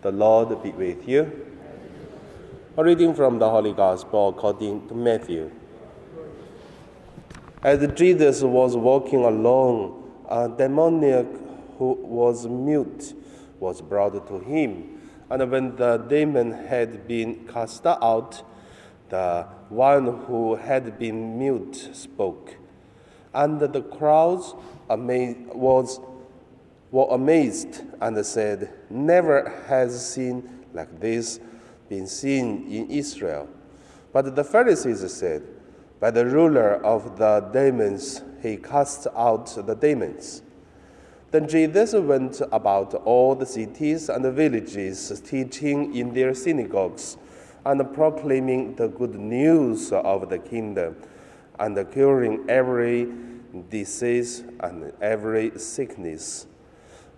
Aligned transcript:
The 0.00 0.12
Lord 0.12 0.62
be 0.62 0.70
with 0.70 1.08
you. 1.08 1.46
A 2.76 2.84
reading 2.84 3.14
from 3.14 3.40
the 3.40 3.50
Holy 3.50 3.72
Gospel 3.72 4.28
according 4.28 4.86
to 4.86 4.94
Matthew. 4.94 5.50
As 7.64 7.84
Jesus 7.94 8.42
was 8.42 8.76
walking 8.76 9.24
along, 9.24 10.08
a 10.28 10.48
demoniac 10.48 11.26
who 11.78 11.94
was 11.94 12.46
mute 12.46 13.12
was 13.58 13.80
brought 13.80 14.28
to 14.28 14.38
him. 14.38 15.00
And 15.30 15.50
when 15.50 15.74
the 15.74 15.96
demon 15.96 16.52
had 16.52 17.08
been 17.08 17.48
cast 17.48 17.84
out, 17.84 18.44
the 19.08 19.46
one 19.68 20.26
who 20.26 20.54
had 20.54 20.96
been 20.96 21.40
mute 21.40 21.90
spoke. 21.92 22.54
And 23.34 23.58
the 23.58 23.82
crowds 23.82 24.54
amazed, 24.88 25.40
was, 25.48 25.98
were 26.90 27.06
amazed 27.10 27.82
and 28.00 28.24
said, 28.24 28.72
Never 28.90 29.62
has 29.66 30.14
seen 30.14 30.66
like 30.72 31.00
this 31.00 31.40
been 31.88 32.06
seen 32.06 32.66
in 32.70 32.90
Israel. 32.90 33.48
But 34.12 34.34
the 34.34 34.44
Pharisees 34.44 35.12
said, 35.12 35.42
By 36.00 36.10
the 36.10 36.26
ruler 36.26 36.84
of 36.84 37.18
the 37.18 37.40
demons, 37.52 38.22
he 38.42 38.56
cast 38.56 39.06
out 39.16 39.46
the 39.66 39.74
demons. 39.74 40.42
Then 41.30 41.46
Jesus 41.46 41.92
went 41.92 42.40
about 42.52 42.94
all 42.94 43.34
the 43.34 43.44
cities 43.44 44.08
and 44.08 44.24
the 44.24 44.32
villages, 44.32 45.20
teaching 45.26 45.94
in 45.94 46.14
their 46.14 46.32
synagogues 46.34 47.18
and 47.66 47.92
proclaiming 47.92 48.74
the 48.76 48.88
good 48.88 49.14
news 49.14 49.92
of 49.92 50.30
the 50.30 50.38
kingdom 50.38 50.96
and 51.58 51.92
curing 51.92 52.48
every 52.48 53.08
disease 53.68 54.42
and 54.60 54.92
every 55.02 55.58
sickness. 55.58 56.47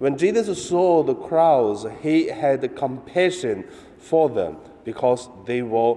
When 0.00 0.16
Jesus 0.16 0.66
saw 0.66 1.02
the 1.02 1.14
crowds, 1.14 1.84
he 2.00 2.28
had 2.28 2.74
compassion 2.74 3.64
for 3.98 4.30
them 4.30 4.56
because 4.82 5.28
they 5.44 5.60
were 5.60 5.96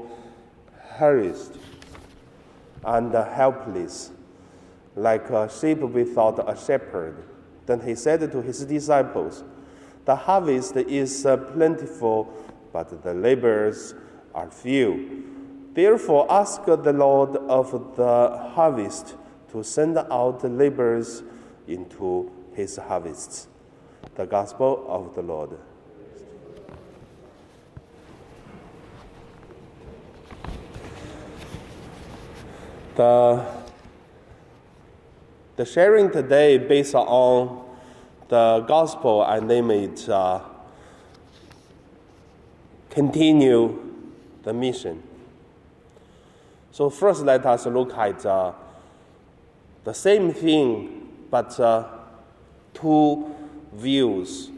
harassed 0.98 1.54
and 2.84 3.14
helpless, 3.14 4.12
like 4.98 5.30
a 5.30 5.50
sheep 5.50 5.78
without 5.78 6.38
a 6.38 6.54
shepherd. 6.54 7.24
Then 7.66 7.80
he 7.80 7.96
said 7.96 8.30
to 8.30 8.42
his 8.42 8.66
disciples, 8.66 9.46
The 10.04 10.18
harvest 10.18 10.76
is 10.76 11.26
uh, 11.26 11.38
plentiful, 11.38 12.28
but 12.74 13.04
the 13.04 13.14
laborers 13.14 13.96
are 14.36 14.52
few. 14.52 15.24
Therefore, 15.74 16.30
ask 16.30 16.66
the 16.66 16.92
Lord 16.92 17.38
of 17.38 17.96
the 17.96 18.52
harvest 18.54 19.16
to 19.54 19.64
send 19.64 19.98
out 19.98 20.44
laborers 20.44 21.24
into 21.70 22.30
his 22.54 22.76
harvests. 22.76 23.48
The 24.16 24.26
Gospel 24.26 24.86
of 24.88 25.16
the 25.16 25.22
Lord. 25.24 25.50
The, 32.96 33.44
the 35.56 35.66
sharing 35.66 36.12
today 36.12 36.60
based 36.60 36.94
on 36.94 37.66
the 38.28 38.64
gospel, 38.68 39.24
I 39.24 39.40
name 39.40 39.72
it 39.72 40.08
uh, 40.08 40.42
Continue 42.92 43.80
the 44.44 44.54
Mission. 44.54 45.02
So, 46.72 46.92
first, 46.92 47.24
let 47.24 47.44
us 47.48 47.66
look 47.66 47.98
at 47.98 48.24
uh, 48.24 48.54
the 49.84 49.94
same 49.94 50.32
thing, 50.32 51.10
but 51.32 51.60
uh, 51.60 51.88
two 52.76 53.34
views. 53.76 54.50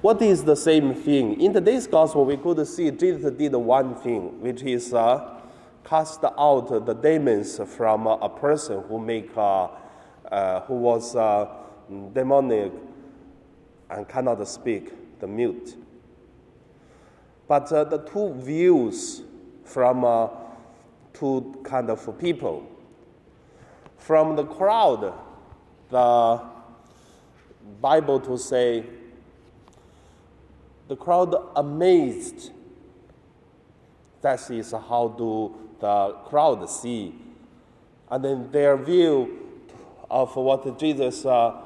What 0.00 0.20
is 0.20 0.42
the 0.42 0.56
same 0.56 0.94
thing? 0.94 1.40
In 1.40 1.52
today's 1.52 1.86
gospel, 1.86 2.24
we 2.24 2.36
could 2.36 2.66
see 2.66 2.90
Jesus 2.90 3.30
did 3.32 3.54
one 3.54 3.94
thing, 3.94 4.40
which 4.40 4.62
is 4.62 4.92
uh, 4.92 5.40
cast 5.84 6.24
out 6.24 6.86
the 6.86 6.94
demons 6.94 7.60
from 7.76 8.06
a 8.06 8.28
person 8.28 8.82
who 8.88 8.98
make 8.98 9.30
uh, 9.36 9.68
uh, 10.30 10.60
who 10.62 10.74
was 10.74 11.14
uh, 11.14 11.46
demonic 12.12 12.72
and 13.90 14.08
cannot 14.08 14.46
speak, 14.48 15.20
the 15.20 15.26
mute. 15.26 15.76
But 17.46 17.70
uh, 17.70 17.84
the 17.84 17.98
two 17.98 18.32
views 18.34 19.22
from 19.64 20.30
two 21.12 21.60
kind 21.62 21.90
of 21.90 22.18
people. 22.18 22.66
From 23.98 24.34
the 24.34 24.44
crowd, 24.44 25.14
the 25.92 26.40
Bible 27.80 28.18
to 28.20 28.38
say 28.38 28.84
the 30.88 30.96
crowd 30.96 31.34
amazed. 31.54 32.50
That 34.22 34.50
is 34.50 34.72
how 34.72 35.14
do 35.16 35.54
the 35.80 36.16
crowd 36.24 36.68
see, 36.70 37.14
and 38.10 38.24
then 38.24 38.50
their 38.52 38.76
view 38.76 39.38
of 40.10 40.34
what 40.36 40.78
Jesus 40.78 41.26
uh, 41.26 41.60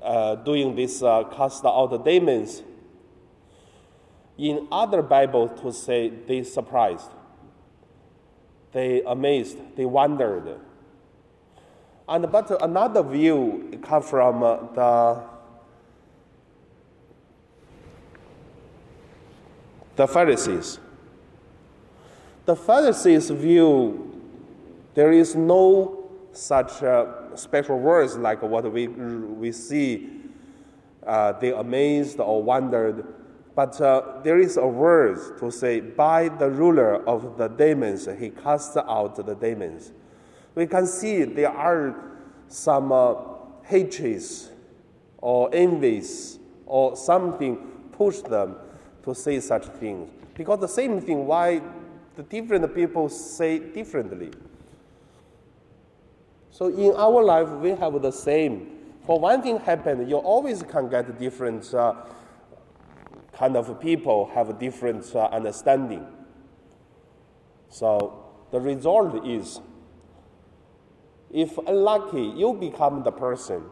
uh, 0.00 0.36
doing 0.36 0.74
this 0.74 1.02
uh, 1.02 1.24
cast 1.24 1.64
out 1.64 1.88
the 1.88 1.98
demons. 1.98 2.62
In 4.38 4.68
other 4.72 5.02
Bible 5.02 5.48
to 5.48 5.72
say 5.72 6.08
they 6.08 6.44
surprised, 6.44 7.10
they 8.72 9.02
amazed, 9.02 9.58
they 9.76 9.84
wondered. 9.84 10.60
And 12.08 12.30
but 12.30 12.62
another 12.62 13.02
view 13.02 13.78
come 13.82 14.02
from 14.02 14.42
uh, 14.42 14.56
the 14.74 15.22
the 19.96 20.06
Pharisees. 20.06 20.78
The 22.44 22.56
Pharisees 22.56 23.30
view 23.30 24.14
there 24.94 25.10
is 25.10 25.34
no 25.34 26.04
such 26.32 26.82
uh, 26.82 27.36
special 27.36 27.78
words 27.78 28.16
like 28.16 28.42
what 28.42 28.70
we, 28.72 28.88
we 28.88 29.52
see. 29.52 30.10
Uh, 31.04 31.32
they 31.32 31.52
amazed 31.52 32.20
or 32.20 32.42
wondered. 32.42 33.04
But 33.54 33.80
uh, 33.80 34.20
there 34.22 34.38
is 34.38 34.56
a 34.56 34.66
word 34.66 35.38
to 35.38 35.50
say, 35.50 35.80
by 35.80 36.28
the 36.28 36.50
ruler 36.50 37.06
of 37.08 37.36
the 37.38 37.48
demons, 37.48 38.08
he 38.18 38.30
cast 38.30 38.76
out 38.76 39.14
the 39.14 39.34
demons. 39.34 39.92
We 40.54 40.66
can 40.66 40.86
see 40.86 41.24
there 41.24 41.50
are 41.50 41.94
some 42.48 42.92
uh, 42.92 43.14
hatreds 43.62 44.50
or 45.18 45.50
envies 45.52 46.38
or 46.66 46.96
something 46.96 47.56
push 47.92 48.18
them 48.18 48.56
to 49.02 49.14
say 49.14 49.40
such 49.40 49.66
things. 49.66 50.10
Because 50.34 50.60
the 50.60 50.68
same 50.68 51.00
thing, 51.00 51.26
why 51.26 51.60
the 52.16 52.22
different 52.22 52.74
people 52.74 53.08
say 53.08 53.58
differently. 53.58 54.30
So 56.50 56.68
in 56.68 56.94
our 56.96 57.22
life, 57.22 57.48
we 57.48 57.70
have 57.70 58.00
the 58.00 58.12
same. 58.12 58.70
For 59.06 59.18
one 59.18 59.42
thing 59.42 59.58
happen, 59.58 60.08
you 60.08 60.16
always 60.16 60.62
can 60.62 60.88
get 60.88 61.18
different 61.18 61.74
uh, 61.74 61.94
kind 63.32 63.56
of 63.56 63.80
people 63.80 64.30
have 64.34 64.58
different 64.58 65.14
uh, 65.14 65.24
understanding. 65.26 66.06
So 67.68 68.24
the 68.52 68.60
result 68.60 69.26
is, 69.26 69.60
if 71.34 71.58
unlucky, 71.58 72.22
you 72.22 72.54
become 72.54 73.02
the 73.02 73.10
person, 73.10 73.64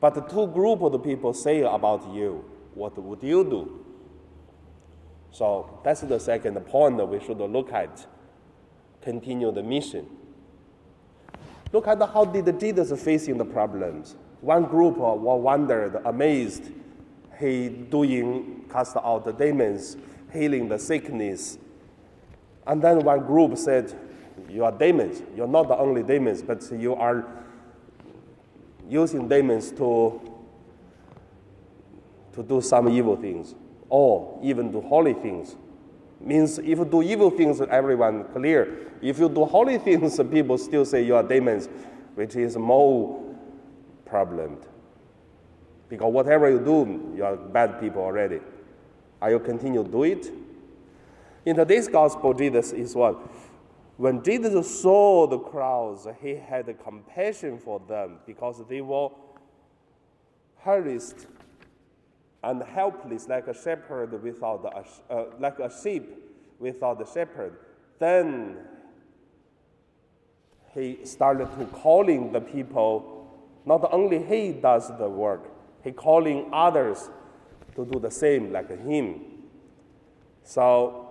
but 0.00 0.14
the 0.16 0.22
two 0.22 0.48
group 0.48 0.82
of 0.82 1.04
people 1.04 1.32
say 1.32 1.60
about 1.60 2.12
you, 2.12 2.44
what 2.74 2.98
would 2.98 3.22
you 3.22 3.44
do? 3.44 3.84
So 5.30 5.78
that's 5.84 6.00
the 6.00 6.18
second 6.18 6.56
point 6.66 6.96
that 6.96 7.06
we 7.06 7.20
should 7.20 7.38
look 7.38 7.72
at. 7.72 8.04
Continue 9.02 9.52
the 9.52 9.62
mission. 9.62 10.04
Look 11.72 11.86
at 11.86 12.00
how 12.00 12.24
did 12.24 12.58
Jesus 12.58 13.00
facing 13.00 13.38
the 13.38 13.44
problems. 13.44 14.16
One 14.40 14.64
group 14.64 14.96
were 14.96 15.36
wondered, 15.36 16.02
amazed, 16.04 16.72
he 17.38 17.68
doing 17.68 18.64
cast 18.68 18.96
out 18.96 19.24
the 19.24 19.32
demons, 19.32 19.96
healing 20.32 20.68
the 20.68 20.78
sickness. 20.80 21.56
And 22.66 22.82
then 22.82 23.04
one 23.04 23.20
group 23.20 23.56
said, 23.56 23.94
You 24.50 24.64
are 24.64 24.72
demons. 24.72 25.22
You're 25.36 25.46
not 25.46 25.68
the 25.68 25.76
only 25.76 26.02
demons, 26.02 26.42
but 26.42 26.68
you 26.72 26.94
are 26.94 27.24
using 28.88 29.28
demons 29.28 29.70
to, 29.72 30.20
to 32.32 32.42
do 32.42 32.60
some 32.60 32.88
evil 32.88 33.16
things, 33.16 33.54
or 33.88 34.38
even 34.42 34.72
do 34.72 34.80
holy 34.80 35.14
things. 35.14 35.54
Means 36.20 36.58
if 36.58 36.66
you 36.78 36.84
do 36.84 37.02
evil 37.02 37.30
things, 37.30 37.60
everyone 37.60 38.24
clear. 38.32 38.88
If 39.00 39.18
you 39.18 39.28
do 39.28 39.44
holy 39.44 39.78
things, 39.86 40.20
people 40.30 40.58
still 40.58 40.84
say 40.84 41.02
you 41.04 41.14
are 41.14 41.22
demons, 41.22 41.68
which 42.14 42.34
is 42.34 42.56
more 42.56 43.22
problem. 44.04 44.58
Because 45.88 46.12
whatever 46.12 46.50
you 46.50 46.58
do, 46.58 47.14
you 47.16 47.24
are 47.24 47.36
bad 47.36 47.80
people 47.80 48.02
already. 48.02 48.40
Are 49.22 49.30
you 49.30 49.38
continue 49.38 49.84
to 49.84 49.90
do 49.90 50.02
it? 50.04 50.30
In 51.44 51.56
today's 51.56 51.88
gospel, 51.88 52.34
Jesus 52.34 52.72
is 52.72 52.94
what? 52.94 53.18
When 54.00 54.22
Jesus 54.22 54.80
saw 54.80 55.26
the 55.26 55.38
crowds, 55.38 56.06
he 56.22 56.34
had 56.34 56.74
compassion 56.82 57.58
for 57.58 57.82
them 57.86 58.16
because 58.26 58.66
they 58.66 58.80
were 58.80 59.10
harassed 60.60 61.26
and 62.42 62.62
helpless 62.62 63.28
like 63.28 63.46
a 63.46 63.52
shepherd 63.52 64.22
without 64.22 64.64
a, 64.64 65.14
uh, 65.14 65.24
like 65.38 65.58
a 65.58 65.70
sheep 65.82 66.08
without 66.58 67.02
a 67.02 67.12
shepherd. 67.12 67.58
Then 67.98 68.60
he 70.72 71.04
started 71.04 71.54
to 71.58 71.66
calling 71.66 72.32
the 72.32 72.40
people. 72.40 73.28
Not 73.66 73.86
only 73.92 74.24
he 74.24 74.52
does 74.52 74.88
the 74.96 75.10
work, 75.10 75.44
he 75.84 75.92
calling 75.92 76.48
others 76.54 77.10
to 77.76 77.84
do 77.84 78.00
the 78.00 78.10
same 78.10 78.50
like 78.50 78.70
him. 78.82 79.20
So 80.42 81.09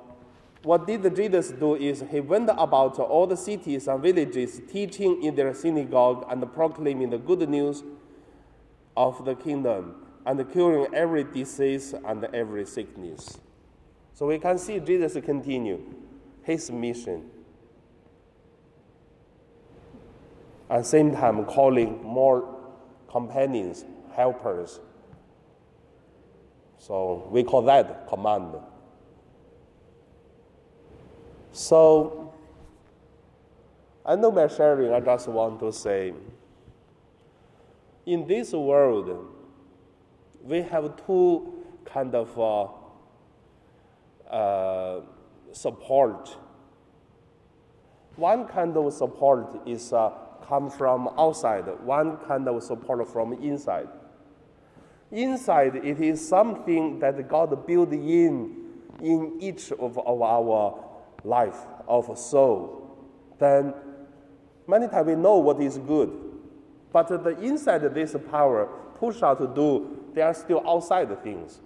what 0.64 0.86
did 0.86 1.16
Jesus 1.16 1.52
do 1.52 1.76
is 1.76 2.04
he 2.12 2.20
went 2.20 2.50
about 2.50 3.00
all 3.00 3.26
the 3.26 3.38
cities 3.38 3.88
and 3.88 4.02
villages, 4.02 4.62
teaching 4.70 5.24
in 5.24 5.36
their 5.36 5.54
synagogue 5.54 6.26
and 6.30 6.54
proclaiming 6.54 7.10
the 7.10 7.18
good 7.18 7.48
news 7.50 7.84
of 8.98 9.24
the 9.24 9.36
kingdom 9.36 10.06
and 10.26 10.52
curing 10.52 10.94
every 10.94 11.24
disease 11.24 11.94
and 12.06 12.26
every 12.26 12.66
sickness. 12.66 13.38
So 14.14 14.26
we 14.26 14.38
can 14.38 14.58
see 14.58 14.80
Jesus 14.80 15.14
continue 15.24 15.82
his 16.44 16.70
mission. 16.70 17.30
At 20.70 20.80
the 20.80 20.84
same 20.84 21.14
time, 21.14 21.46
calling 21.46 22.04
more 22.04 22.56
companions, 23.10 23.86
helpers. 24.14 24.80
So 26.78 27.28
we 27.32 27.44
call 27.44 27.62
that 27.64 28.08
command. 28.08 28.56
So, 31.52 32.34
I 34.06 34.16
know 34.16 34.32
my 34.32 34.48
sharing, 34.48 34.94
I 34.94 35.00
just 35.00 35.28
want 35.28 35.60
to 35.60 35.72
say 35.72 36.14
in 38.10 38.26
this 38.26 38.54
world, 38.54 39.28
we 40.42 40.62
have 40.64 41.06
two 41.06 41.54
kind 41.86 42.16
of 42.16 42.40
uh, 42.40 42.68
uh, 44.34 45.02
support. 45.52 46.36
One 48.16 48.48
kind 48.48 48.76
of 48.76 48.92
support 48.94 49.62
is 49.68 49.94
uh, 49.94 50.12
come 50.48 50.72
from 50.72 51.10
outside. 51.20 51.66
One 51.84 52.18
kind 52.18 52.48
of 52.48 52.64
support 52.64 53.08
from 53.12 53.34
inside. 53.34 53.90
Inside, 55.12 55.76
it 55.76 56.02
is 56.02 56.28
something 56.28 57.00
that 57.00 57.28
God 57.30 57.68
built 57.68 57.92
in 57.92 58.56
in 59.02 59.38
each 59.40 59.72
of, 59.72 60.00
of 60.00 60.22
our 60.22 60.89
life 61.24 61.58
of 61.88 62.10
a 62.10 62.16
soul, 62.16 62.98
then 63.40 63.74
many 64.68 64.88
times 64.88 65.08
we 65.08 65.16
know 65.16 65.38
what 65.38 65.62
is 65.62 65.78
good. 65.78 66.12
But 66.92 67.08
the 67.08 67.40
inside 67.40 67.80
this 67.94 68.16
power 68.30 68.66
push 68.96 69.22
out 69.22 69.40
to 69.40 69.48
do, 69.48 69.98
they 70.14 70.22
are 70.22 70.34
still 70.34 70.68
outside 70.68 71.10
the 71.10 71.16
things. 71.16 71.60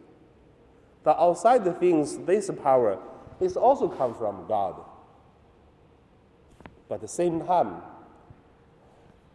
The 1.04 1.20
outside 1.20 1.64
the 1.64 1.74
things, 1.74 2.18
this 2.20 2.50
power, 2.62 3.00
is 3.40 3.58
also 3.58 3.90
come 3.90 4.14
from 4.14 4.46
God. 4.48 4.76
But 6.88 6.96
at 6.96 7.02
the 7.02 7.08
same 7.08 7.46
time, 7.46 7.82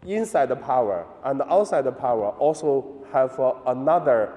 inside 0.07 0.47
the 0.47 0.57
power 0.57 1.07
and 1.25 1.43
outside 1.43 1.83
the 1.83 1.93
power 1.93 2.31
also 2.31 3.05
have 3.13 3.39
uh, 3.41 3.55
another 3.67 4.33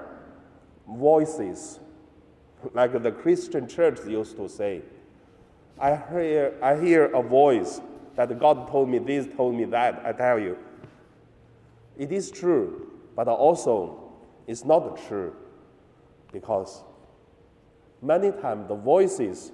voices, 0.88 1.80
like 2.74 3.01
the 3.01 3.12
Christian 3.12 3.68
church 3.68 4.00
used 4.07 4.36
to 4.38 4.50
say. 4.50 4.81
I 5.81 5.95
hear, 6.12 6.54
I 6.62 6.80
hear 6.80 7.06
a 7.06 7.24
voice 7.24 7.81
that 8.16 8.38
God 8.39 8.69
told 8.69 8.88
me 8.88 9.00
this, 9.00 9.28
told 9.36 9.56
me 9.56 9.66
that. 9.66 10.04
I 10.06 10.12
tell 10.12 10.38
you, 10.38 10.56
it 11.98 12.12
is 12.12 12.30
true, 12.30 12.92
but 13.16 13.28
also 13.28 14.12
it's 14.45 14.63
not 14.63 15.00
true 15.07 15.36
because 16.31 16.83
many 18.00 18.31
times 18.31 18.68
the 18.68 18.75
voices 18.75 19.51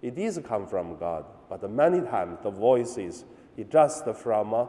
it 0.00 0.18
is 0.18 0.40
come 0.48 0.66
from 0.66 0.96
God, 0.96 1.26
but 1.50 1.70
many 1.70 2.00
times 2.00 2.38
the 2.42 2.50
voices 2.50 3.26
it 3.58 3.70
just 3.70 4.06
from 4.06 4.54
uh, 4.54 4.66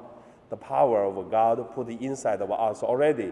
the 0.49 0.57
power 0.57 1.05
of 1.05 1.31
God 1.31 1.73
put 1.73 1.87
inside 1.87 2.41
of 2.41 2.51
us 2.51 2.83
already. 2.83 3.31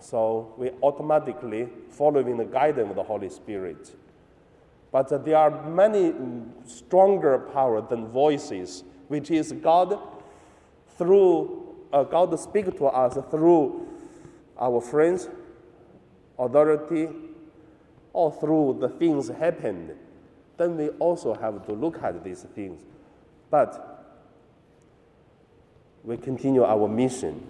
So 0.00 0.54
we 0.58 0.70
automatically 0.82 1.68
following 1.88 2.36
the 2.36 2.44
guidance 2.44 2.90
of 2.90 2.96
the 2.96 3.02
Holy 3.04 3.28
Spirit. 3.28 3.94
But 4.94 5.24
there 5.24 5.36
are 5.36 5.68
many 5.68 6.14
stronger 6.64 7.50
power 7.52 7.80
than 7.80 8.06
voices, 8.06 8.84
which 9.08 9.28
is 9.28 9.50
God 9.50 9.98
through 10.96 11.74
uh, 11.92 12.04
God 12.04 12.38
speak 12.38 12.66
to 12.78 12.86
us 12.86 13.18
through 13.28 13.88
our 14.56 14.80
friends, 14.80 15.28
authority, 16.38 17.08
or 18.12 18.30
through 18.30 18.78
the 18.80 18.88
things 18.88 19.30
happened. 19.30 19.96
Then 20.58 20.76
we 20.76 20.90
also 20.90 21.34
have 21.34 21.66
to 21.66 21.72
look 21.72 22.00
at 22.00 22.22
these 22.22 22.44
things. 22.54 22.80
But 23.50 24.16
we 26.04 26.18
continue 26.18 26.62
our 26.62 26.86
mission. 26.86 27.44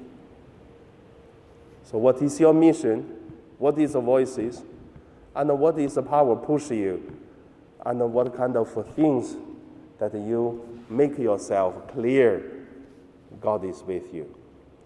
So, 1.83 1.99
what 1.99 2.23
is 2.23 2.41
your 2.41 2.55
mission? 2.55 3.03
What 3.59 3.79
is 3.79 3.93
the 3.93 4.01
voices? 4.01 4.63
And 5.37 5.59
what 5.59 5.79
is 5.79 5.93
the 5.93 6.03
power 6.03 6.37
push 6.37 6.71
you? 6.71 7.21
And 7.87 8.13
what 8.13 8.37
kind 8.37 8.57
of 8.57 8.95
things 8.95 9.37
that 9.99 10.15
you 10.15 10.83
make 10.89 11.19
yourself 11.19 11.89
clear 11.89 12.43
God 13.41 13.65
is 13.65 13.83
with 13.83 14.13
you. 14.15 14.35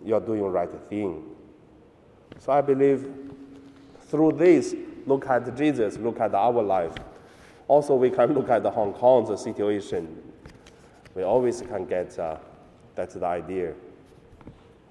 You're 0.04 0.20
doing 0.20 0.40
the 0.40 0.48
right 0.48 0.70
thing. 0.88 1.24
So 2.38 2.52
I 2.52 2.60
believe 2.60 3.08
through 4.02 4.32
this, 4.32 4.74
look 5.06 5.26
at 5.28 5.56
Jesus, 5.56 5.96
look 5.98 6.20
at 6.20 6.34
our 6.34 6.62
life. 6.62 6.94
Also, 7.66 7.94
we 7.94 8.10
can 8.10 8.32
look 8.32 8.48
at 8.48 8.62
the 8.62 8.70
Hong 8.70 8.94
Kong's 8.94 9.42
situation. 9.42 10.22
We 11.14 11.22
always 11.22 11.60
can 11.60 11.84
get 11.84 12.18
uh, 12.18 12.38
that's 12.94 13.14
the 13.14 13.26
idea. 13.26 13.74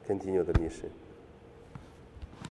Continue 0.05 0.43
the 0.43 0.57
mission. 0.59 0.91